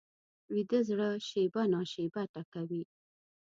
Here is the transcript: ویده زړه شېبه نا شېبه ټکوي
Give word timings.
ویده 0.53 0.79
زړه 0.89 1.07
شېبه 1.27 1.63
نا 1.71 1.81
شېبه 1.91 2.21
ټکوي 2.33 2.83